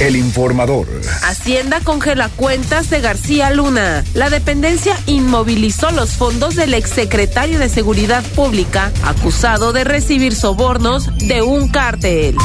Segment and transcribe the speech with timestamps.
[0.00, 0.88] El informador.
[1.22, 4.04] Hacienda congela cuentas de García Luna.
[4.12, 11.42] La dependencia inmovilizó los fondos del exsecretario de Seguridad Pública, acusado de recibir sobornos de
[11.42, 12.36] un cártel.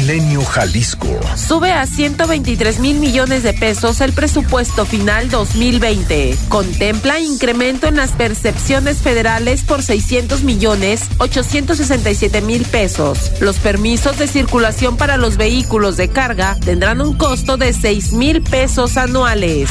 [0.00, 1.20] Milenio Jalisco.
[1.36, 6.38] Sube a 123 mil millones de pesos el presupuesto final 2020.
[6.48, 13.30] Contempla incremento en las percepciones federales por 600 millones 867 mil pesos.
[13.40, 18.40] Los permisos de circulación para los vehículos de carga tendrán un costo de 6 mil
[18.40, 19.68] pesos anuales.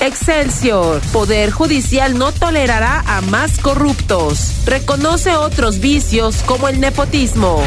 [0.00, 1.02] Excelsior.
[1.12, 4.54] Poder Judicial no tolerará a más corruptos.
[4.64, 7.62] Reconoce otros vicios como el nepotismo.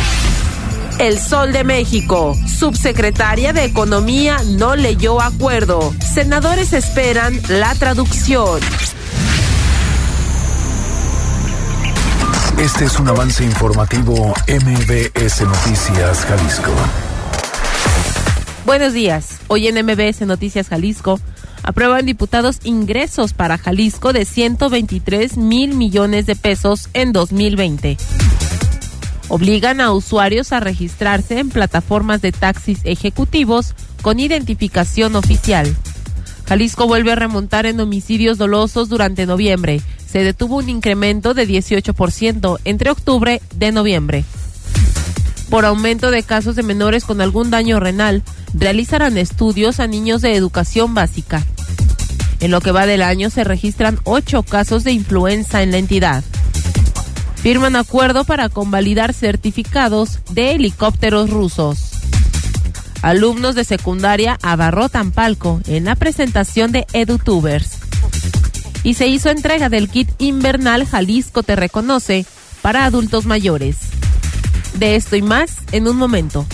[1.02, 2.38] El Sol de México.
[2.46, 5.92] Subsecretaria de Economía no leyó acuerdo.
[6.00, 8.60] Senadores esperan la traducción.
[12.60, 16.72] Este es un avance informativo MBS Noticias Jalisco.
[18.68, 19.40] Buenos días.
[19.48, 21.20] Hoy en MBS Noticias Jalisco
[21.64, 27.98] aprueban diputados ingresos para Jalisco de 123 mil millones de pesos en 2020.
[29.34, 35.74] Obligan a usuarios a registrarse en plataformas de taxis ejecutivos con identificación oficial.
[36.50, 39.80] Jalisco vuelve a remontar en homicidios dolosos durante noviembre.
[40.06, 44.26] Se detuvo un incremento de 18% entre octubre de noviembre.
[45.50, 50.36] Por aumento de casos de menores con algún daño renal, realizarán estudios a niños de
[50.36, 51.42] educación básica.
[52.42, 56.22] En lo que va del año se registran ocho casos de influenza en la entidad.
[57.42, 61.92] Firman acuerdo para convalidar certificados de helicópteros rusos.
[63.02, 67.80] Alumnos de secundaria abarrotan palco en la presentación de EduTubers.
[68.84, 72.28] Y se hizo entrega del kit invernal Jalisco Te Reconoce
[72.62, 73.78] para adultos mayores.
[74.76, 76.46] De esto y más en un momento.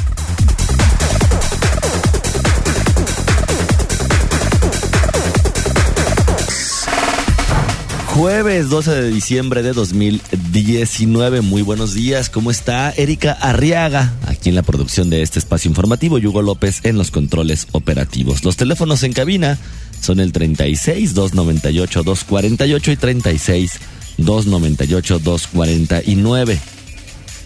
[8.18, 11.42] Jueves 12 de diciembre de 2019.
[11.42, 12.32] Muy buenos días.
[12.32, 14.12] ¿Cómo está Erika Arriaga?
[14.26, 16.16] Aquí en la producción de este espacio informativo.
[16.16, 18.44] Hugo López en los controles operativos.
[18.44, 19.60] Los teléfonos en cabina
[20.02, 23.72] son el 36 298 248 y 36
[24.18, 26.60] 298 249.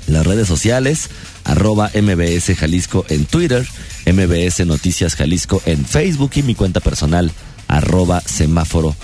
[0.08, 1.10] Las redes sociales,
[1.44, 3.68] arroba MBS Jalisco en Twitter,
[4.06, 7.30] MBS Noticias Jalisco en Facebook y mi cuenta personal,
[7.68, 8.96] arroba semáforo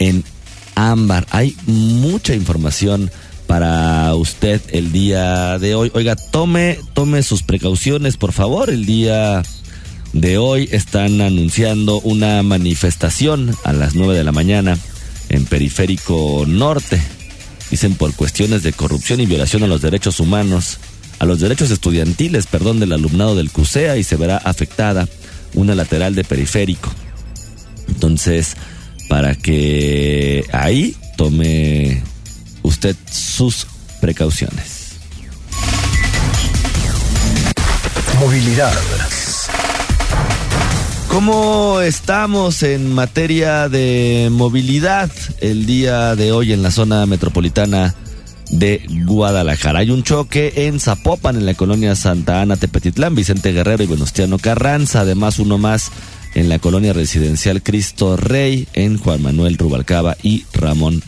[0.00, 0.24] en
[0.74, 1.26] Ámbar.
[1.30, 3.10] Hay mucha información
[3.46, 5.90] para usted el día de hoy.
[5.94, 8.70] Oiga, tome, tome sus precauciones, por favor.
[8.70, 9.42] El día
[10.12, 14.78] de hoy están anunciando una manifestación a las 9 de la mañana
[15.28, 17.00] en Periférico Norte.
[17.70, 20.78] Dicen por cuestiones de corrupción y violación a los derechos humanos,
[21.18, 25.08] a los derechos estudiantiles, perdón, del alumnado del CUSEA y se verá afectada
[25.54, 26.90] una lateral de periférico.
[27.88, 28.56] Entonces,
[29.08, 32.02] para que ahí tome
[32.62, 33.66] usted sus
[34.00, 34.96] precauciones.
[38.20, 38.72] Movilidad.
[41.14, 45.10] ¿Cómo estamos en materia de movilidad
[45.40, 47.94] el día de hoy en la zona metropolitana
[48.50, 49.78] de Guadalajara?
[49.78, 54.38] Hay un choque en Zapopan, en la colonia Santa Ana, Tepetitlán, Vicente Guerrero y Venustiano
[54.38, 55.92] Carranza, además uno más
[56.34, 61.02] en la colonia residencial Cristo Rey, en Juan Manuel Rubalcaba y Ramón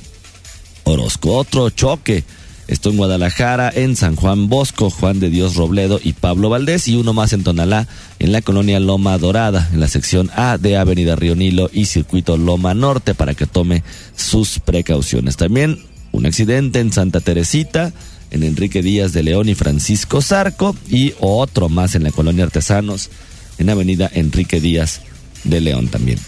[0.84, 1.36] Orozco.
[1.36, 2.24] Otro choque,
[2.68, 6.96] esto en Guadalajara, en San Juan Bosco, Juan de Dios Robledo y Pablo Valdés, y
[6.96, 7.88] uno más en Tonalá,
[8.20, 12.36] en la colonia Loma Dorada, en la sección A de Avenida Río Nilo y Circuito
[12.36, 13.82] Loma Norte, para que tome
[14.16, 15.36] sus precauciones.
[15.36, 15.80] También
[16.12, 17.92] un accidente en Santa Teresita,
[18.30, 23.10] en Enrique Díaz de León y Francisco Zarco, y otro más en la colonia Artesanos,
[23.58, 25.02] en Avenida Enrique Díaz
[25.46, 26.18] de León también.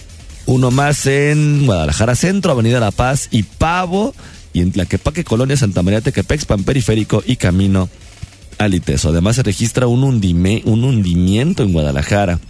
[0.47, 4.15] Uno más en Guadalajara Centro, Avenida La Paz y Pavo,
[4.55, 7.91] y en Tlaquepaque, Colonia Santa María Tequepexpan, Periférico y Camino
[8.56, 9.11] Aliteso.
[9.11, 12.41] Además se registra un, undime, un hundimiento en Guadalajara,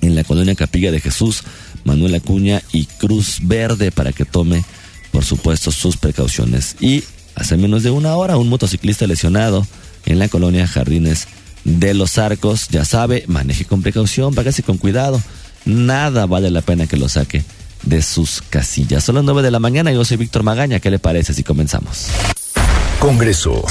[0.00, 1.42] en la colonia Capilla de Jesús,
[1.84, 4.64] Manuel Acuña y Cruz Verde, para que tome,
[5.12, 6.76] por supuesto, sus precauciones.
[6.80, 7.04] Y
[7.34, 9.66] hace menos de una hora, un motociclista lesionado
[10.06, 11.28] en la colonia Jardines
[11.64, 12.68] de los Arcos.
[12.70, 15.20] Ya sabe, maneje con precaución, vágase con cuidado
[15.64, 17.44] nada vale la pena que lo saque
[17.82, 19.04] de sus casillas.
[19.04, 20.80] Son las 9 de la mañana y yo soy Víctor Magaña.
[20.80, 22.08] ¿Qué le parece si comenzamos?
[22.98, 23.64] Congreso.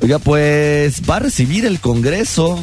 [0.00, 2.62] Oiga, pues va a recibir el Congreso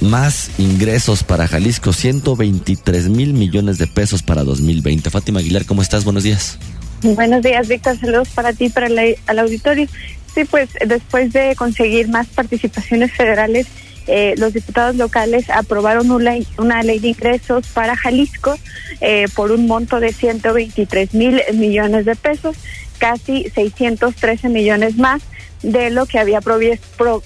[0.00, 5.10] más ingresos para Jalisco, 123 mil millones de pesos para 2020.
[5.10, 6.04] Fátima Aguilar, ¿cómo estás?
[6.04, 6.58] Buenos días.
[7.02, 7.98] Buenos días, Víctor.
[7.98, 9.86] Saludos para ti, para el auditorio.
[10.34, 13.66] Sí, pues después de conseguir más participaciones federales,
[14.12, 18.58] eh, los diputados locales aprobaron una, ley de ingresos para Jalisco
[19.00, 22.56] eh, por un monto de 123 mil millones de pesos,
[22.98, 25.22] casi 613 millones más
[25.62, 27.22] de lo que había previsto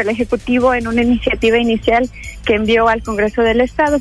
[0.00, 2.10] el Ejecutivo en una iniciativa inicial
[2.44, 3.98] que envió al Congreso del Estado.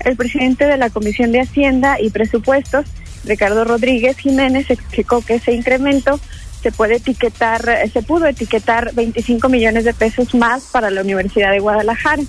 [0.00, 2.84] El presidente de la Comisión de Hacienda y Presupuestos,
[3.24, 6.20] Ricardo Rodríguez Jiménez, explicó que ese incremento
[6.66, 11.60] se puede etiquetar, se pudo etiquetar 25 millones de pesos más para la Universidad de
[11.60, 12.24] Guadalajara.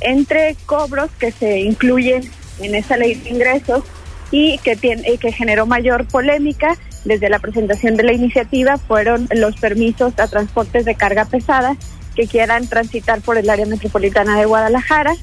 [0.00, 2.22] Entre cobros que se incluyen
[2.60, 3.82] en esa ley de ingresos
[4.30, 9.56] y que, tiene, que generó mayor polémica desde la presentación de la iniciativa fueron los
[9.56, 11.76] permisos a transportes de carga pesada
[12.14, 15.14] que quieran transitar por el área metropolitana de Guadalajara,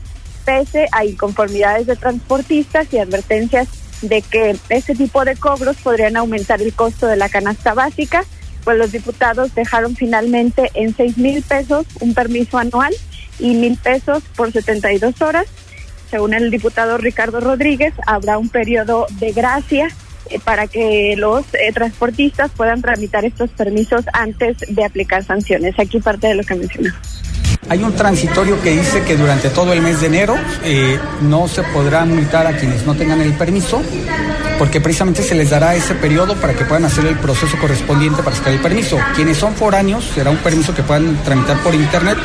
[0.43, 3.69] pese a inconformidades de transportistas y advertencias
[4.01, 8.25] de que ese tipo de cobros podrían aumentar el costo de la canasta básica,
[8.63, 12.93] pues los diputados dejaron finalmente en seis mil pesos un permiso anual
[13.39, 15.47] y mil pesos por 72 horas.
[16.09, 19.89] Según el diputado Ricardo Rodríguez, habrá un periodo de gracia
[20.29, 25.77] eh, para que los eh, transportistas puedan tramitar estos permisos antes de aplicar sanciones.
[25.79, 27.28] Aquí parte de lo que mencionamos.
[27.69, 31.61] Hay un transitorio que dice que durante todo el mes de enero eh, no se
[31.61, 33.83] podrá multar a quienes no tengan el permiso,
[34.57, 38.35] porque precisamente se les dará ese periodo para que puedan hacer el proceso correspondiente para
[38.35, 38.97] sacar el permiso.
[39.15, 42.17] Quienes son foráneos será un permiso que puedan tramitar por internet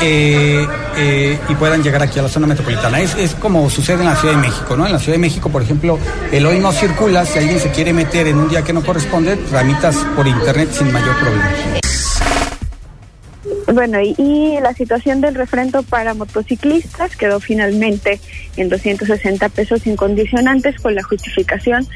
[0.00, 3.02] eh, eh, y puedan llegar aquí a la zona metropolitana.
[3.02, 4.86] Es, es, como sucede en la Ciudad de México, ¿no?
[4.86, 5.98] En la Ciudad de México, por ejemplo,
[6.32, 9.36] el hoy no circula, si alguien se quiere meter en un día que no corresponde,
[9.36, 11.50] tramitas por internet sin mayor problema.
[13.72, 18.20] Bueno, y, la situación del refrendo para motociclistas quedó finalmente
[18.56, 21.86] en 260 pesos incondicionantes con la justificación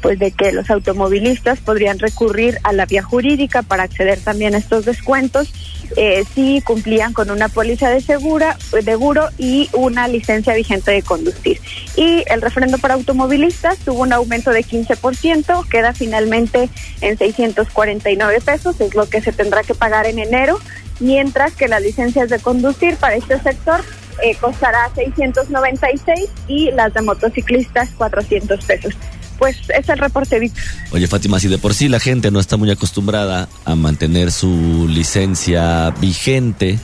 [0.00, 4.58] pues de que los automovilistas podrían recurrir a la vía jurídica para acceder también a
[4.58, 5.52] estos descuentos
[5.96, 11.02] eh, si cumplían con una póliza de segura, de seguro y una licencia vigente de
[11.02, 11.60] conducir.
[11.96, 16.68] Y el refrendo para automovilistas tuvo un aumento de 15%, queda finalmente
[17.00, 20.58] en 649 pesos, es lo que se tendrá que pagar en enero
[21.00, 23.84] mientras que las licencias de conducir para este sector
[24.22, 28.94] eh, costará 696 y las de motociclistas 400 pesos.
[29.38, 30.62] Pues es el reporte, Víctor.
[30.92, 34.88] Oye, Fátima, si de por sí la gente no está muy acostumbrada a mantener su
[34.88, 36.78] licencia vigente,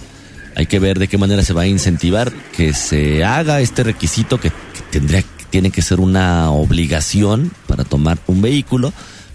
[0.55, 4.39] hay que ver de qué manera se va a incentivar que se haga este requisito
[4.39, 8.93] que, que tendría tiene que ser una obligación para tomar un vehículo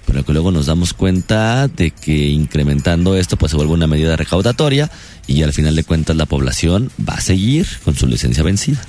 [0.08, 4.16] pero que luego nos damos cuenta de que incrementando esto pues se vuelve una medida
[4.16, 4.90] recaudatoria
[5.28, 8.82] y al final de cuentas la población va a seguir con su licencia vencida.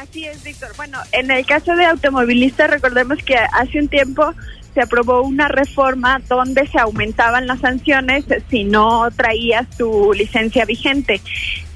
[0.00, 0.68] Así es, Víctor.
[0.76, 4.34] Bueno, en el caso de automovilistas, recordemos que hace un tiempo
[4.74, 11.20] se aprobó una reforma donde se aumentaban las sanciones si no traías tu licencia vigente.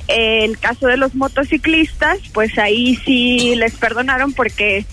[0.09, 4.85] El caso de los motociclistas, pues ahí sí les perdonaron porque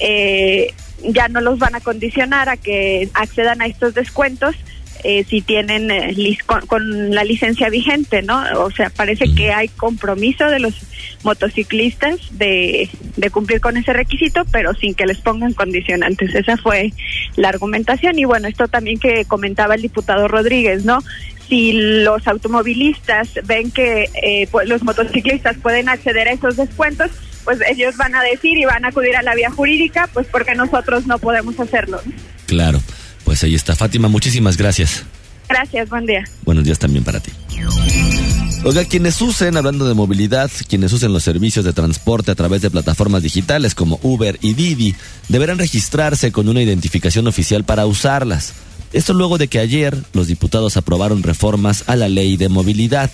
[0.00, 4.54] eh, ya no los van a condicionar a que accedan a estos descuentos
[5.02, 8.42] eh, si tienen eh, con, la licencia vigente, ¿no?
[8.62, 10.74] O sea, parece que hay compromiso de los
[11.22, 16.34] motociclistas de, de cumplir con ese requisito, pero sin que les pongan condicionantes.
[16.34, 16.94] Esa fue
[17.36, 18.18] la argumentación.
[18.18, 21.00] Y bueno, esto también que comentaba el diputado Rodríguez, ¿no?
[21.48, 27.10] si los automovilistas ven que eh, pues, los motociclistas pueden acceder a esos descuentos,
[27.44, 30.54] pues ellos van a decir y van a acudir a la vía jurídica, pues porque
[30.54, 32.00] nosotros no podemos hacerlo.
[32.46, 32.80] Claro,
[33.24, 33.76] pues ahí está.
[33.76, 35.04] Fátima, muchísimas gracias.
[35.48, 36.24] Gracias, buen día.
[36.44, 37.30] Buenos días también para ti.
[38.64, 42.70] Oiga, quienes usen, hablando de movilidad, quienes usen los servicios de transporte a través de
[42.70, 44.94] plataformas digitales como Uber y Didi,
[45.28, 48.54] deberán registrarse con una identificación oficial para usarlas.
[48.94, 53.10] Esto luego de que ayer los diputados aprobaron reformas a la ley de movilidad.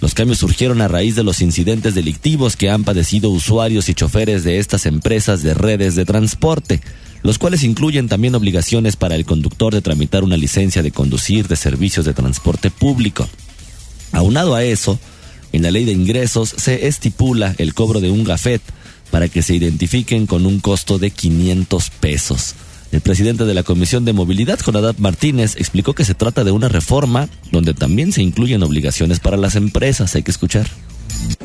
[0.00, 4.44] Los cambios surgieron a raíz de los incidentes delictivos que han padecido usuarios y choferes
[4.44, 6.80] de estas empresas de redes de transporte,
[7.22, 11.56] los cuales incluyen también obligaciones para el conductor de tramitar una licencia de conducir de
[11.56, 13.28] servicios de transporte público.
[14.12, 14.98] Aunado a eso,
[15.52, 18.62] en la ley de ingresos se estipula el cobro de un gafet
[19.10, 22.54] para que se identifiquen con un costo de 500 pesos.
[22.92, 26.68] El presidente de la Comisión de Movilidad, Jonadab Martínez, explicó que se trata de una
[26.68, 30.16] reforma donde también se incluyen obligaciones para las empresas.
[30.16, 30.66] Hay que escuchar.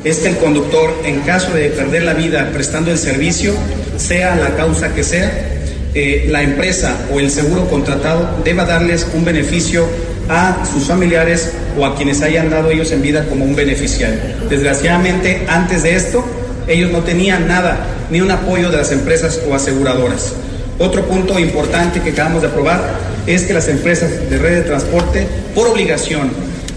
[0.02, 3.54] es que el conductor, en caso de perder la vida prestando el servicio,
[3.96, 5.56] sea la causa que sea,
[5.94, 9.88] eh, la empresa o el seguro contratado deba darles un beneficio
[10.28, 14.18] a sus familiares o a quienes hayan dado ellos en vida como un beneficiario.
[14.50, 16.24] Desgraciadamente, antes de esto,
[16.66, 20.32] ellos no tenían nada, ni un apoyo de las empresas o aseguradoras.
[20.78, 22.82] Otro punto importante que acabamos de aprobar
[23.26, 26.30] es que las empresas de red de transporte, por obligación,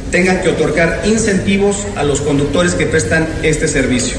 [0.09, 4.17] tengan que otorgar incentivos a los conductores que prestan este servicio.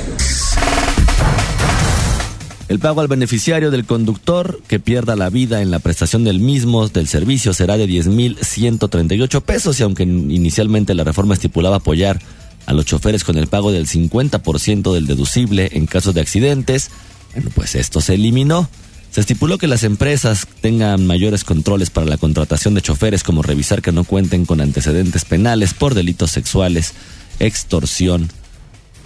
[2.69, 6.87] El pago al beneficiario del conductor que pierda la vida en la prestación del mismo
[6.89, 12.21] del servicio será de 10.138 pesos y aunque inicialmente la reforma estipulaba apoyar
[12.67, 16.91] a los choferes con el pago del 50% del deducible en caso de accidentes,
[17.35, 18.69] bueno, pues esto se eliminó.
[19.11, 23.83] Se estipuló que las empresas tengan mayores controles para la contratación de choferes, como revisar
[23.83, 26.95] que no cuenten con antecedentes penales por delitos sexuales,
[27.41, 28.31] extorsión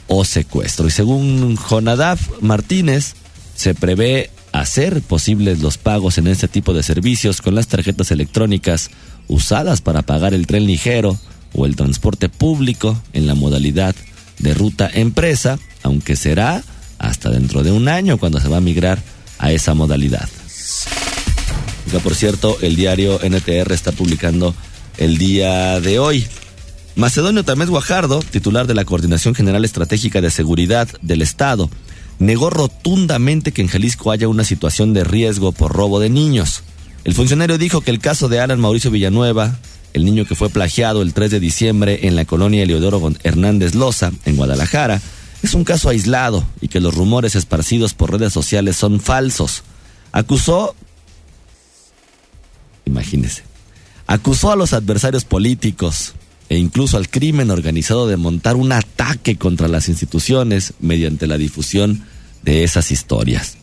[0.06, 0.86] o secuestro.
[0.86, 3.14] Y según Jonadab Martínez,
[3.54, 8.90] se prevé hacer posibles los pagos en este tipo de servicios con las tarjetas electrónicas
[9.26, 11.18] usadas para pagar el tren ligero
[11.54, 13.94] o el transporte público en la modalidad
[14.38, 16.62] de ruta empresa, aunque será
[16.98, 19.02] hasta dentro de un año cuando se va a migrar
[19.44, 20.26] a esa modalidad.
[21.92, 24.54] Ya por cierto, el diario NTR está publicando
[24.96, 26.26] el día de hoy.
[26.96, 31.68] Macedonio Tamés Guajardo, titular de la Coordinación General Estratégica de Seguridad del Estado,
[32.18, 36.62] negó rotundamente que en Jalisco haya una situación de riesgo por robo de niños.
[37.04, 39.58] El funcionario dijo que el caso de Alan Mauricio Villanueva,
[39.92, 44.10] el niño que fue plagiado el 3 de diciembre en la colonia Eleodoro Hernández Loza,
[44.24, 45.02] en Guadalajara,
[45.42, 49.64] es un caso aislado y que los rumores esparcidos por redes sociales son falsos.
[50.12, 50.74] Acusó,
[52.86, 53.42] imagínese,
[54.06, 56.14] acusó a los adversarios políticos
[56.48, 62.06] e incluso al crimen organizado de montar un ataque contra las instituciones mediante la difusión
[62.42, 63.58] de esas historias.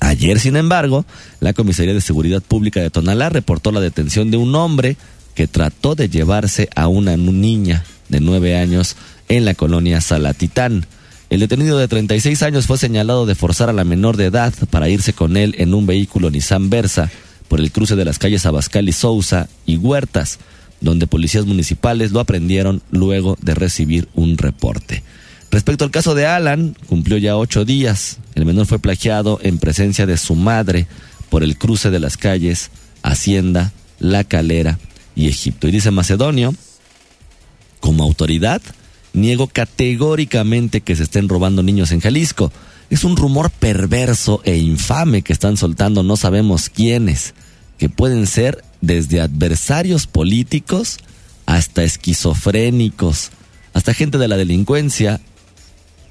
[0.00, 1.04] Ayer, sin embargo,
[1.40, 4.96] la Comisaría de Seguridad Pública de Tonalá reportó la detención de un hombre
[5.34, 8.96] que trató de llevarse a una niña de nueve años
[9.28, 10.86] en la colonia Salatitán.
[11.28, 14.88] El detenido de 36 años fue señalado de forzar a la menor de edad para
[14.88, 17.10] irse con él en un vehículo Nissan Versa
[17.48, 20.38] por el cruce de las calles Abascal y Sousa y Huertas,
[20.80, 25.02] donde policías municipales lo aprendieron luego de recibir un reporte.
[25.50, 28.18] Respecto al caso de Alan, cumplió ya ocho días.
[28.34, 30.86] El menor fue plagiado en presencia de su madre
[31.28, 32.70] por el cruce de las calles
[33.02, 34.78] Hacienda, La Calera
[35.14, 35.66] y Egipto.
[35.66, 36.54] Y dice Macedonio,
[37.80, 38.60] como autoridad,
[39.16, 42.52] niego categóricamente que se estén robando niños en Jalisco.
[42.90, 47.34] Es un rumor perverso e infame que están soltando no sabemos quiénes,
[47.78, 50.98] que pueden ser desde adversarios políticos
[51.46, 53.30] hasta esquizofrénicos,
[53.72, 55.20] hasta gente de la delincuencia.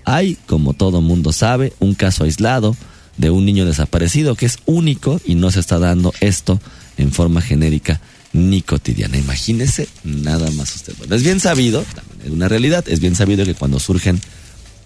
[0.03, 2.75] Hay, como todo mundo sabe, un caso aislado
[3.17, 6.59] de un niño desaparecido que es único y no se está dando esto
[6.97, 8.01] en forma genérica
[8.35, 9.17] ni cotidiana.
[9.17, 10.93] Imagínese nada más usted.
[11.11, 14.19] es bien sabido, también es una realidad, es bien sabido que cuando surgen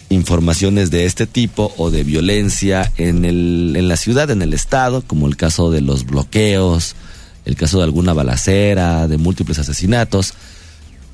[0.10, 5.02] informaciones de este tipo o de violencia en, el, en la ciudad, en el estado,
[5.02, 6.96] como el caso de los bloqueos,
[7.46, 10.36] el caso de alguna balacera, de múltiples asesinatos,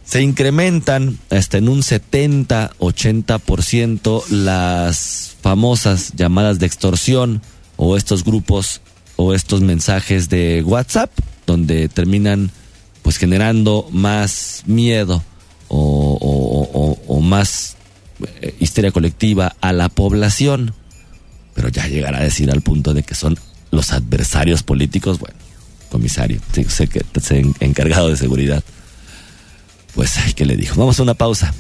[0.04, 7.42] se incrementan hasta en un 70-80% las famosas llamadas de extorsión
[7.78, 8.82] o estos grupos
[9.16, 11.10] o estos mensajes de WhatsApp
[11.46, 12.52] donde terminan
[13.02, 15.24] pues generando más miedo
[15.68, 17.76] o, más
[18.42, 20.74] eh, histeria colectiva a la población.
[21.54, 23.38] Pero ya llegará a decir al punto de que son
[23.72, 25.36] los adversarios políticos, bueno,
[25.90, 27.04] comisario, sé que
[27.60, 28.64] encargado de seguridad.
[29.96, 30.80] Pues, ay, ¿qué le dijo?
[30.80, 31.54] Vamos a una pausa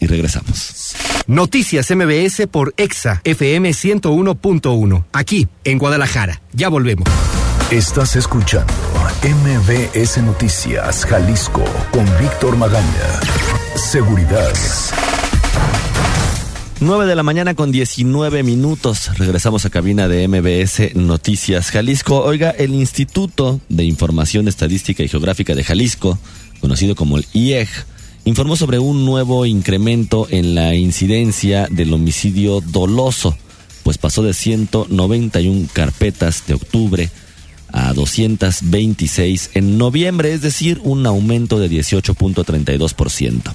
[0.00, 0.94] y regresamos.
[1.26, 6.42] Noticias MBS por Exa FM 101.1, aquí en Guadalajara.
[6.52, 7.06] Ya volvemos.
[7.70, 8.72] Estás escuchando
[9.22, 13.20] MBS Noticias Jalisco con Víctor Magaña.
[13.74, 14.54] Seguridad.
[16.80, 19.10] 9 de la mañana con 19 minutos.
[19.18, 22.22] Regresamos a cabina de MBS Noticias Jalisco.
[22.22, 26.18] Oiga, el Instituto de Información Estadística y Geográfica de Jalisco,
[26.62, 27.68] conocido como el IEG,
[28.24, 33.36] informó sobre un nuevo incremento en la incidencia del homicidio doloso,
[33.82, 37.10] pues pasó de 191 carpetas de octubre
[37.72, 43.52] a 226 en noviembre, es decir, un aumento de 18.32%.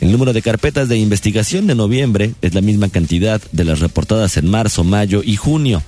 [0.00, 4.36] El número de carpetas de investigación de noviembre es la misma cantidad de las reportadas
[4.36, 5.82] en marzo, mayo y junio.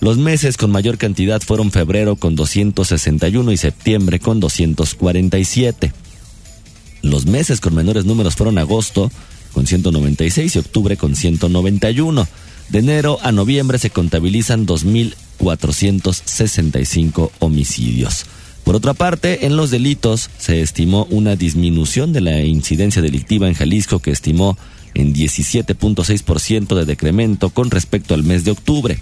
[0.00, 5.92] Los meses con mayor cantidad fueron febrero con 261 y septiembre con 247.
[7.02, 9.10] Los meses con menores números fueron agosto
[9.52, 12.28] con 196 y octubre con 191.
[12.68, 18.26] De enero a noviembre se contabilizan 2.465 homicidios.
[18.64, 23.54] Por otra parte, en los delitos se estimó una disminución de la incidencia delictiva en
[23.54, 24.58] Jalisco que estimó
[24.94, 28.98] en 17.6% de decremento con respecto al mes de octubre.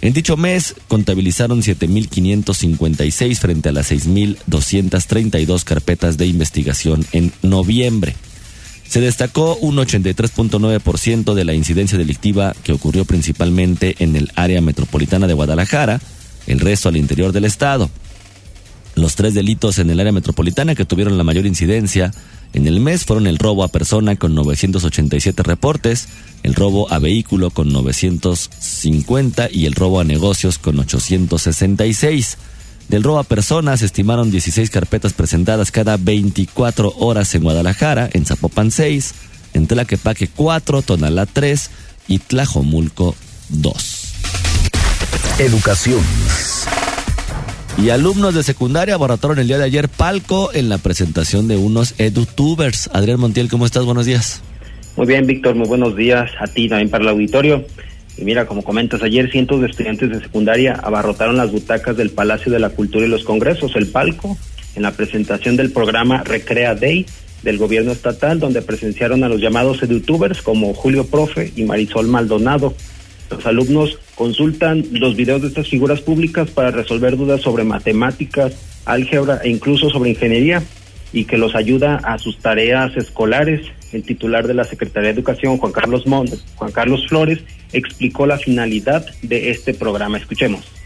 [0.00, 8.16] En dicho mes contabilizaron 7.556 frente a las 6.232 carpetas de investigación en noviembre.
[8.88, 15.26] Se destacó un 83.9% de la incidencia delictiva que ocurrió principalmente en el área metropolitana
[15.26, 16.00] de Guadalajara,
[16.46, 17.90] el resto al interior del estado.
[18.94, 22.12] Los tres delitos en el área metropolitana que tuvieron la mayor incidencia
[22.52, 26.08] en el mes fueron el robo a persona con 987 reportes,
[26.42, 32.38] el robo a vehículo con 950 y el robo a negocios con 866.
[32.88, 38.70] Del robo a personas estimaron 16 carpetas presentadas cada 24 horas en Guadalajara, en Zapopan
[38.70, 39.14] 6,
[39.54, 41.70] en Tlaquepaque 4, Tonalá 3
[42.06, 43.16] y Tlajomulco
[43.48, 44.12] 2.
[45.40, 46.00] Educación.
[47.76, 51.94] Y alumnos de secundaria abarrotaron el día de ayer palco en la presentación de unos
[51.98, 52.88] edutubers.
[52.92, 53.84] Adrián Montiel, ¿cómo estás?
[53.84, 54.42] Buenos días.
[54.96, 57.66] Muy bien, Víctor, muy buenos días a ti también para el auditorio.
[58.18, 62.50] Y mira, como comentas, ayer cientos de estudiantes de secundaria abarrotaron las butacas del Palacio
[62.50, 64.36] de la Cultura y los Congresos, el palco,
[64.74, 67.06] en la presentación del programa Recrea Day
[67.42, 72.74] del gobierno estatal, donde presenciaron a los llamados edutubers como Julio Profe y Marisol Maldonado.
[73.30, 78.54] Los alumnos consultan los videos de estas figuras públicas para resolver dudas sobre matemáticas,
[78.84, 80.62] álgebra e incluso sobre ingeniería
[81.12, 83.66] y que los ayuda a sus tareas escolares.
[83.92, 87.38] El titular de la Secretaría de Educación, Juan Carlos Mont, Juan Carlos Flores,
[87.72, 90.18] explicó la finalidad de este programa.
[90.18, 90.76] Escuchemos.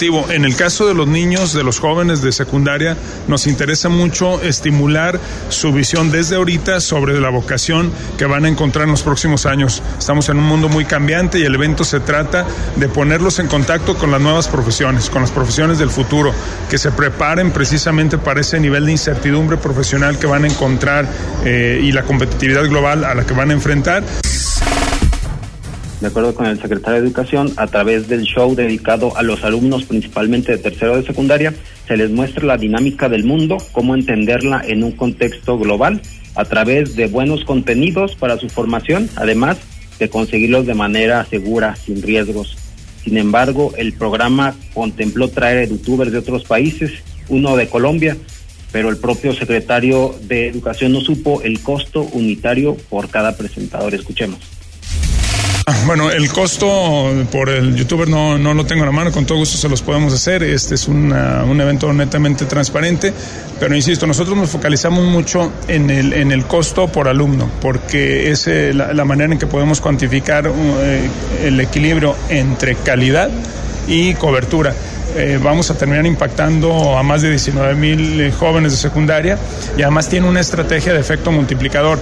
[0.00, 2.96] En el caso de los niños, de los jóvenes de secundaria,
[3.26, 8.84] nos interesa mucho estimular su visión desde ahorita sobre la vocación que van a encontrar
[8.84, 9.82] en los próximos años.
[9.98, 12.46] Estamos en un mundo muy cambiante y el evento se trata
[12.76, 16.32] de ponerlos en contacto con las nuevas profesiones, con las profesiones del futuro,
[16.70, 21.08] que se preparen precisamente para ese nivel de incertidumbre profesional que van a encontrar
[21.44, 24.04] eh, y la competitividad global a la que van a enfrentar
[26.00, 29.84] de acuerdo con el secretario de Educación, a través del show dedicado a los alumnos
[29.84, 31.54] principalmente de tercero de secundaria,
[31.88, 36.00] se les muestra la dinámica del mundo, cómo entenderla en un contexto global,
[36.36, 39.58] a través de buenos contenidos para su formación, además
[39.98, 42.56] de conseguirlos de manera segura, sin riesgos.
[43.02, 46.92] Sin embargo, el programa contempló traer youtubers de otros países,
[47.28, 48.16] uno de Colombia,
[48.70, 53.94] pero el propio secretario de Educación no supo el costo unitario por cada presentador.
[53.94, 54.57] Escuchemos.
[55.88, 59.38] Bueno, el costo por el youtuber no, no lo tengo en la mano, con todo
[59.38, 60.42] gusto se los podemos hacer.
[60.42, 63.10] Este es un evento netamente transparente,
[63.58, 68.46] pero insisto, nosotros nos focalizamos mucho en el, en el costo por alumno, porque es
[68.48, 71.08] eh, la, manera en que podemos cuantificar eh,
[71.44, 73.30] el equilibrio entre calidad
[73.86, 74.74] y cobertura.
[75.16, 79.38] Eh, vamos a terminar impactando a más de 19 mil eh, jóvenes de secundaria
[79.76, 81.98] y además tiene una estrategia de efecto multiplicador.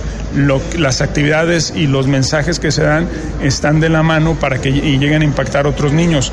[0.77, 3.09] las actividades y los mensajes que se dan
[3.43, 6.33] están de la mano para que lleguen a impactar a otros niños.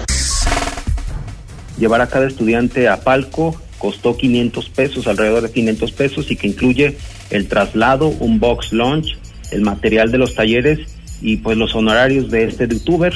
[1.78, 6.48] Llevar a cada estudiante a palco costó 500 pesos, alrededor de 500 pesos, y que
[6.48, 6.98] incluye
[7.30, 9.18] el traslado, un box lunch,
[9.52, 10.80] el material de los talleres
[11.22, 13.14] y pues los honorarios de este youtuber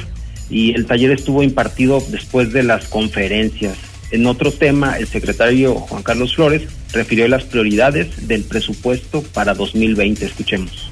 [0.49, 3.77] y el taller estuvo impartido después de las conferencias.
[4.11, 10.25] En otro tema, el secretario Juan Carlos Flores refirió las prioridades del presupuesto para 2020.
[10.25, 10.89] Escuchemos.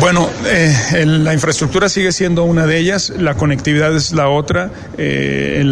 [0.00, 4.70] Bueno, eh, la infraestructura sigue siendo una de ellas, la conectividad es la otra.
[4.98, 5.64] Eh,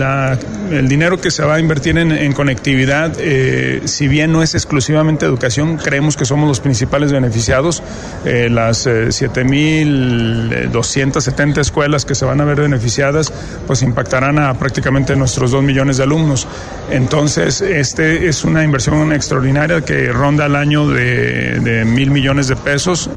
[0.70, 5.26] el dinero que se va a invertir en, conectividad, eh, si bien no es exclusivamente
[5.26, 7.82] educación, creemos que somos los principales beneficiados.
[8.24, 13.32] las 7.270 escuelas que se van a ver beneficiadas,
[13.66, 16.46] pues impactarán a prácticamente nuestros 2 millones de alumnos.
[16.90, 22.56] Entonces, este es una inversión extraordinaria que ronda el año de, de mil millones de
[22.56, 23.10] pesos.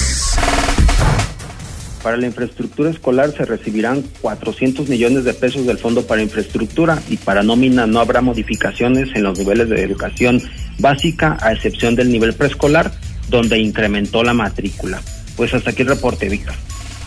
[2.05, 7.17] Para la infraestructura escolar se recibirán 400 millones de pesos del Fondo para Infraestructura y
[7.17, 10.39] para nómina no habrá modificaciones en los niveles de educación
[10.77, 12.93] básica, a excepción del nivel preescolar,
[13.27, 15.01] donde incrementó la matrícula.
[15.35, 16.53] Pues hasta aquí el reporte, Víctor.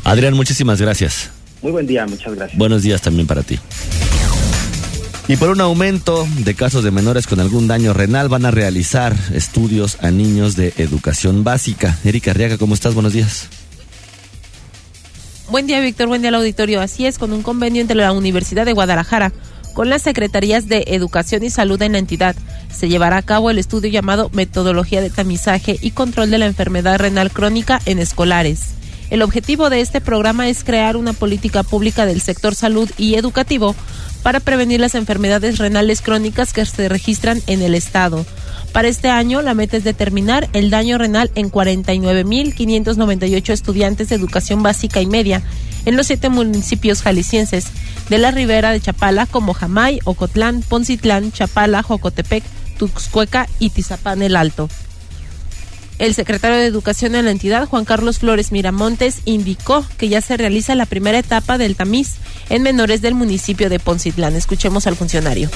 [0.02, 1.30] Adrián, muchísimas gracias.
[1.62, 2.58] Muy buen día, muchas gracias.
[2.58, 3.56] Buenos días también para ti.
[5.28, 9.14] Y por un aumento de casos de menores con algún daño renal van a realizar
[9.32, 11.96] estudios a niños de educación básica.
[12.02, 12.94] Erika Arriaga, ¿cómo estás?
[12.94, 13.48] Buenos días.
[15.50, 16.08] Buen día, Víctor.
[16.08, 16.82] Buen día al auditorio.
[16.82, 19.32] Así es, con un convenio entre la Universidad de Guadalajara
[19.72, 22.34] con las secretarías de Educación y Salud en la entidad.
[22.68, 26.98] Se llevará a cabo el estudio llamado Metodología de Tamizaje y Control de la Enfermedad
[26.98, 28.70] Renal Crónica en Escolares.
[29.08, 33.74] El objetivo de este programa es crear una política pública del sector salud y educativo
[34.22, 38.26] para prevenir las enfermedades renales crónicas que se registran en el Estado.
[38.72, 44.62] Para este año, la meta es determinar el daño renal en 49.598 estudiantes de educación
[44.62, 45.42] básica y media
[45.84, 47.66] en los siete municipios jaliscienses
[48.08, 52.44] de la ribera de Chapala como Jamay, Ocotlán, Poncitlán, Chapala, Jocotepec,
[52.78, 54.68] Tuxcueca y Tizapán el Alto.
[55.98, 60.36] El secretario de Educación en la entidad, Juan Carlos Flores Miramontes, indicó que ya se
[60.36, 62.14] realiza la primera etapa del tamiz
[62.50, 64.36] en menores del municipio de Poncitlán.
[64.36, 65.50] Escuchemos al funcionario.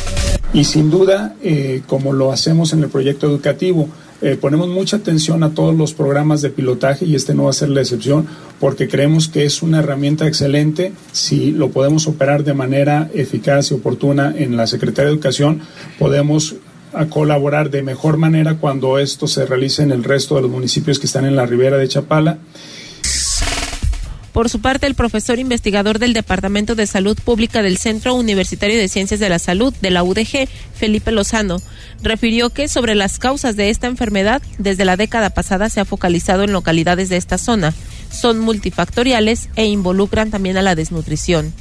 [0.52, 3.88] Y sin duda, eh, como lo hacemos en el proyecto educativo,
[4.20, 7.54] eh, ponemos mucha atención a todos los programas de pilotaje y este no va a
[7.54, 8.26] ser la excepción
[8.60, 13.74] porque creemos que es una herramienta excelente si lo podemos operar de manera eficaz y
[13.74, 15.62] oportuna en la Secretaría de Educación,
[15.98, 16.54] podemos
[16.92, 20.98] a colaborar de mejor manera cuando esto se realice en el resto de los municipios
[20.98, 22.38] que están en la ribera de Chapala.
[24.32, 28.88] Por su parte, el profesor investigador del Departamento de Salud Pública del Centro Universitario de
[28.88, 31.58] Ciencias de la Salud de la UDG, Felipe Lozano,
[32.02, 36.44] refirió que sobre las causas de esta enfermedad, desde la década pasada se ha focalizado
[36.44, 37.74] en localidades de esta zona.
[38.10, 41.52] Son multifactoriales e involucran también a la desnutrición.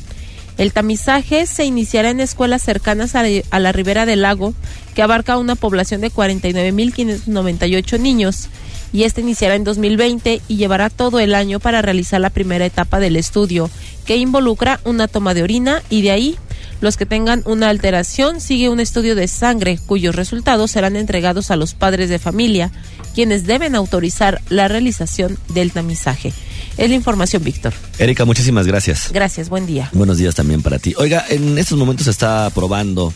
[0.62, 4.54] El tamizaje se iniciará en escuelas cercanas a la ribera del lago,
[4.94, 8.48] que abarca una población de 49.598 niños,
[8.94, 13.00] y este iniciará en 2020 y llevará todo el año para realizar la primera etapa
[13.00, 13.72] del estudio,
[14.06, 16.38] que involucra una toma de orina y de ahí
[16.80, 21.56] los que tengan una alteración sigue un estudio de sangre cuyos resultados serán entregados a
[21.56, 22.72] los padres de familia,
[23.16, 26.34] quienes deben autorizar la realización del tamizaje.
[26.78, 27.74] Es la información, Víctor.
[28.00, 29.12] Erika, muchísimas gracias.
[29.12, 29.90] Gracias, buen día.
[29.94, 30.94] Buenos días también para ti.
[30.98, 33.14] Oiga, en estos momentos se está probando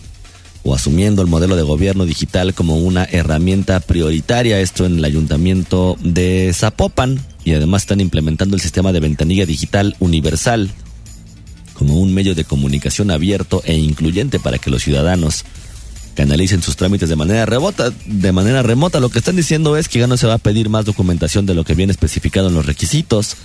[0.63, 5.95] o asumiendo el modelo de gobierno digital como una herramienta prioritaria, esto en el ayuntamiento
[6.01, 10.71] de Zapopan, y además están implementando el sistema de ventanilla digital universal
[11.75, 15.45] como un medio de comunicación abierto e incluyente para que los ciudadanos
[16.15, 17.91] canalicen sus trámites de manera remota.
[18.05, 20.69] De manera remota, lo que están diciendo es que ya no se va a pedir
[20.69, 23.35] más documentación de lo que viene especificado en los requisitos,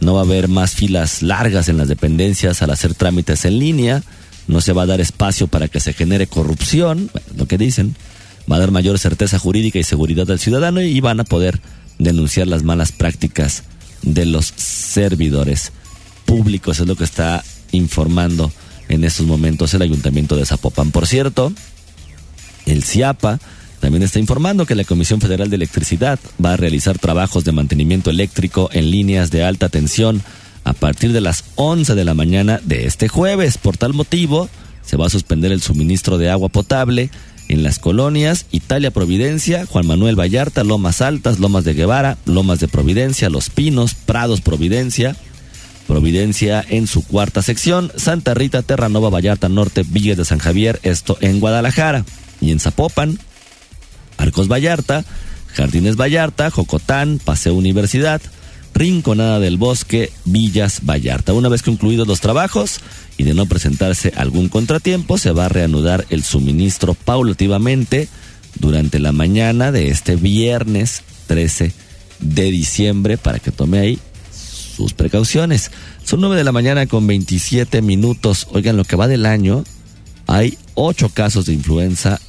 [0.00, 4.02] no va a haber más filas largas en las dependencias al hacer trámites en línea,
[4.46, 7.96] no se va a dar espacio para que se genere corrupción, lo que dicen,
[8.50, 11.60] va a dar mayor certeza jurídica y seguridad al ciudadano y van a poder
[11.98, 13.62] denunciar las malas prácticas
[14.02, 15.72] de los servidores
[16.26, 18.52] públicos, es lo que está informando
[18.88, 20.90] en estos momentos el Ayuntamiento de Zapopan.
[20.90, 21.52] Por cierto,
[22.66, 23.38] el CIAPA
[23.80, 28.10] también está informando que la Comisión Federal de Electricidad va a realizar trabajos de mantenimiento
[28.10, 30.22] eléctrico en líneas de alta tensión
[30.64, 33.58] a partir de las 11 de la mañana de este jueves.
[33.58, 34.48] Por tal motivo,
[34.82, 37.10] se va a suspender el suministro de agua potable
[37.48, 42.68] en las colonias Italia Providencia, Juan Manuel Vallarta, Lomas Altas, Lomas de Guevara, Lomas de
[42.68, 45.16] Providencia, Los Pinos, Prados Providencia,
[45.86, 51.16] Providencia en su cuarta sección, Santa Rita, Terranova, Vallarta Norte, Villas de San Javier, esto
[51.20, 52.04] en Guadalajara.
[52.46, 53.18] Y en Zapopan,
[54.18, 55.04] Arcos Vallarta,
[55.52, 58.22] Jardines Vallarta, Jocotán, Paseo Universidad,
[58.72, 61.32] Rinconada del Bosque, Villas Vallarta.
[61.32, 62.80] Una vez concluidos los trabajos
[63.16, 68.08] y de no presentarse algún contratiempo, se va a reanudar el suministro paulativamente
[68.60, 71.72] durante la mañana de este viernes 13
[72.20, 73.98] de diciembre para que tome ahí
[74.76, 75.72] sus precauciones.
[76.04, 78.46] Son 9 de la mañana con 27 minutos.
[78.52, 79.64] Oigan, lo que va del año,
[80.26, 82.20] hay 8 casos de influenza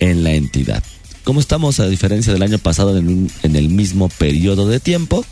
[0.00, 0.82] en la entidad.
[1.24, 5.24] ¿Cómo estamos a diferencia del año pasado en, el mismo periodo de tiempo?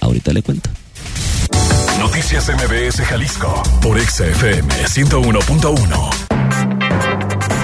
[0.00, 0.70] Ahorita le cuento.
[1.98, 6.10] Noticias MBS Jalisco por XFM 101.1.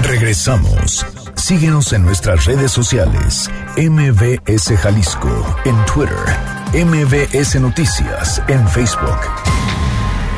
[0.03, 1.07] Regresamos.
[1.37, 3.49] Síguenos en nuestras redes sociales.
[3.77, 9.21] MBS Jalisco en Twitter MBS Noticias en Facebook.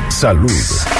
[0.09, 0.98] Salud.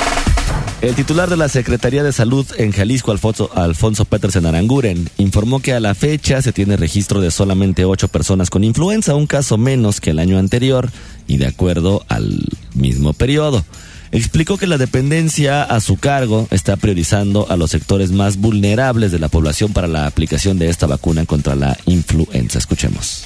[0.81, 5.73] El titular de la Secretaría de Salud en Jalisco, Alfonso, Alfonso Petersen Aranguren, informó que
[5.73, 9.99] a la fecha se tiene registro de solamente ocho personas con influenza, un caso menos
[9.99, 10.89] que el año anterior
[11.27, 13.65] y de acuerdo al mismo periodo.
[14.13, 19.19] Explicó que la dependencia a su cargo está priorizando a los sectores más vulnerables de
[19.19, 22.57] la población para la aplicación de esta vacuna contra la influenza.
[22.57, 23.25] Escuchemos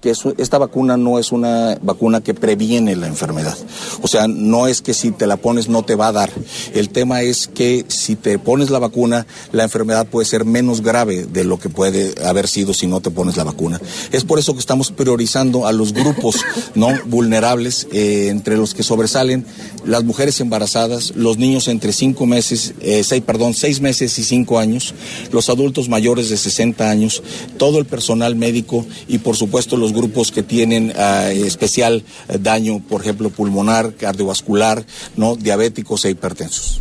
[0.00, 3.56] que esta vacuna no es una vacuna que previene la enfermedad.
[4.00, 6.30] O sea, no es que si te la pones no te va a dar.
[6.72, 11.26] El tema es que si te pones la vacuna, la enfermedad puede ser menos grave
[11.26, 13.80] de lo que puede haber sido si no te pones la vacuna.
[14.10, 16.36] Es por eso que estamos priorizando a los grupos
[16.74, 19.44] no vulnerables, eh, entre los que sobresalen
[19.84, 24.58] las mujeres embarazadas, los niños entre cinco meses, eh, seis, perdón, seis meses y cinco
[24.58, 24.94] años,
[25.32, 27.22] los adultos mayores de 60 años,
[27.58, 32.80] todo el personal médico y por supuesto los grupos que tienen ah, especial eh, daño,
[32.80, 34.84] por ejemplo, pulmonar, cardiovascular,
[35.16, 36.80] no diabéticos e hipertensos.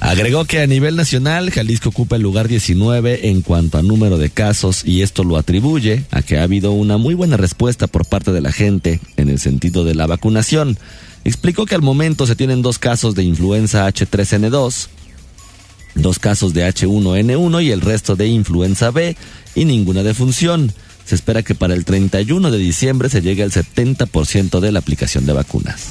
[0.00, 4.30] Agregó que a nivel nacional Jalisco ocupa el lugar 19 en cuanto a número de
[4.30, 8.32] casos y esto lo atribuye a que ha habido una muy buena respuesta por parte
[8.32, 10.78] de la gente en el sentido de la vacunación.
[11.24, 14.86] Explicó que al momento se tienen dos casos de influenza H3N2,
[15.96, 19.16] dos casos de H1N1 y el resto de influenza B
[19.54, 20.72] y ninguna defunción.
[21.08, 25.24] Se espera que para el 31 de diciembre se llegue al 70% de la aplicación
[25.24, 25.86] de vacunas.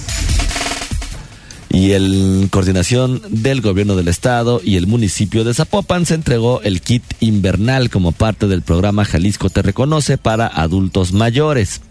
[1.72, 6.82] Y en coordinación del gobierno del estado y el municipio de Zapopan se entregó el
[6.82, 11.82] kit invernal como parte del programa Jalisco Te Reconoce para adultos mayores.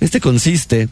[0.00, 0.88] Este consiste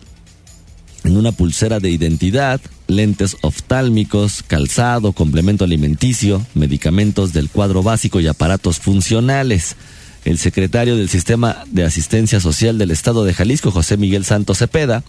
[1.03, 8.29] en una pulsera de identidad, lentes oftálmicos, calzado, complemento alimenticio, medicamentos del cuadro básico y
[8.29, 9.75] aparatos funcionales.
[10.27, 15.05] El secretario del Sistema de Asistencia Social del Estado de Jalisco, José Miguel Santos Cepeda,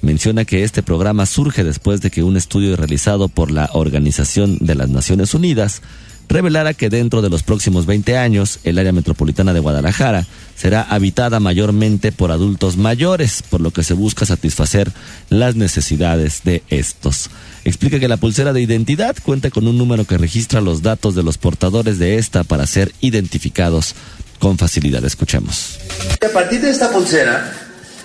[0.00, 4.76] menciona que este programa surge después de que un estudio realizado por la Organización de
[4.76, 5.82] las Naciones Unidas
[6.28, 11.40] revelara que dentro de los próximos 20 años el área metropolitana de Guadalajara será habitada
[11.40, 14.92] mayormente por adultos mayores, por lo que se busca satisfacer
[15.30, 17.28] las necesidades de estos.
[17.64, 21.24] Explica que la pulsera de identidad cuenta con un número que registra los datos de
[21.24, 23.96] los portadores de esta para ser identificados
[24.40, 25.04] con facilidad.
[25.04, 25.78] Escuchemos.
[26.20, 27.52] A partir de esta pulsera,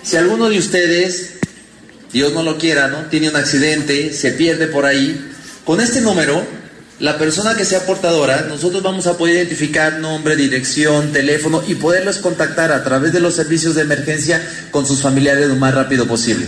[0.03, 1.31] si alguno de ustedes,
[2.13, 3.05] Dios no lo quiera, ¿no?
[3.05, 5.31] Tiene un accidente, se pierde por ahí,
[5.63, 6.45] con este número
[6.99, 12.19] la persona que sea portadora, nosotros vamos a poder identificar nombre, dirección, teléfono y poderlos
[12.19, 16.45] contactar a través de los servicios de emergencia con sus familiares lo más rápido posible.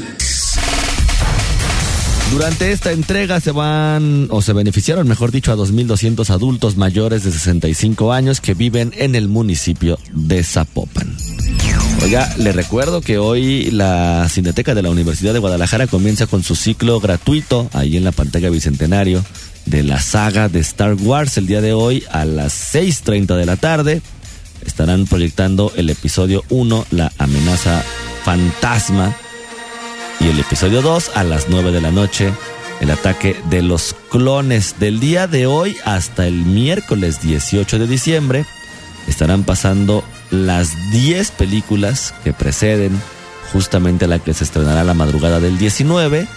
[2.32, 7.32] Durante esta entrega se van, o se beneficiaron, mejor dicho, a 2.200 adultos mayores de
[7.32, 11.16] 65 años que viven en el municipio de Zapopan.
[12.04, 16.56] Oiga, le recuerdo que hoy la Cineteca de la Universidad de Guadalajara comienza con su
[16.56, 19.24] ciclo gratuito ahí en la pantalla Bicentenario
[19.66, 21.38] de la saga de Star Wars.
[21.38, 24.02] El día de hoy a las 6.30 de la tarde
[24.66, 27.84] estarán proyectando el episodio 1, La amenaza
[28.24, 29.16] fantasma,
[30.20, 32.32] y el episodio 2 a las 9 de la noche,
[32.82, 34.80] el ataque de los clones.
[34.80, 38.46] Del día de hoy hasta el miércoles 18 de diciembre
[39.08, 43.00] estarán pasando las 10 películas que preceden
[43.54, 46.28] justamente a la que se estrenará la madrugada del 19,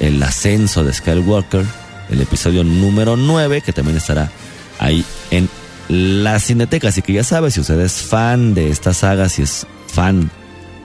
[0.00, 1.64] el ascenso de Skywalker,
[2.10, 4.30] el episodio número 9, que también estará
[4.78, 5.48] ahí en
[5.88, 6.88] la Cineteca.
[6.88, 10.30] Así que ya sabes, si usted es fan de esta saga, si es fan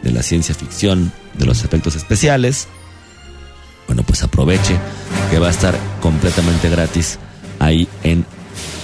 [0.04, 2.68] de la ciencia ficción, de los efectos especiales,
[3.88, 4.78] bueno, pues aproveche
[5.30, 7.20] que va a estar completamente gratis
[7.60, 8.26] ahí en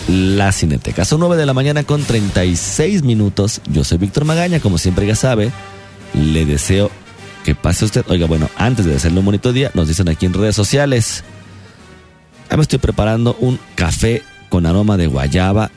[0.07, 1.05] la Cineteca.
[1.05, 3.61] Son 9 de la mañana con 36 minutos.
[3.71, 5.51] Yo soy Víctor Magaña, como siempre ya sabe.
[6.13, 6.91] Le deseo
[7.43, 8.05] que pase usted.
[8.09, 11.23] Oiga, bueno, antes de hacerlo un bonito día, nos dicen aquí en redes sociales.
[12.49, 15.71] Ya me estoy preparando un café con aroma de guayaba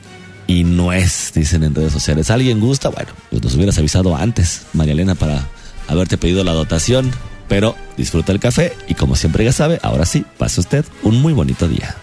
[0.47, 2.29] y nuez, dicen en redes sociales.
[2.31, 2.89] ¿Alguien gusta?
[2.89, 5.47] Bueno, pues nos hubieras avisado antes, María Elena, para
[5.91, 7.11] haberte pedido la dotación.
[7.47, 11.33] Pero disfruta el café y como siempre ya sabe, ahora sí, pase usted un muy
[11.33, 11.95] bonito día.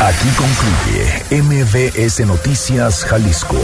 [0.00, 3.58] Aquí concluye MBS Noticias Jalisco.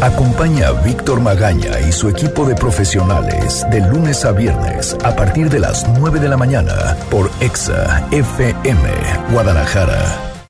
[0.00, 5.50] Acompaña a Víctor Magaña y su equipo de profesionales de lunes a viernes a partir
[5.50, 8.88] de las 9 de la mañana por EXA FM
[9.30, 10.31] Guadalajara.